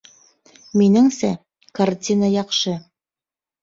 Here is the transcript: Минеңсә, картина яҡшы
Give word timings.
Минеңсә, 0.83 1.31
картина 1.83 2.35
яҡшы 2.41 2.79